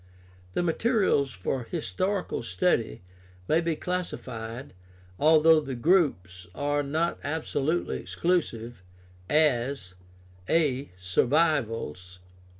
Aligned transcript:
The 0.55 0.63
materials 0.63 1.29
for 1.31 1.61
historical 1.61 2.41
study 2.41 3.03
may 3.47 3.61
be 3.61 3.75
classified 3.75 4.73
(although 5.19 5.59
the 5.59 5.75
groups 5.75 6.47
are 6.55 6.81
not 6.81 7.19
absolutely 7.23 7.99
exclusive) 7.99 8.81
as: 9.29 9.93
a) 10.49 10.89
Survivals. 10.97 12.17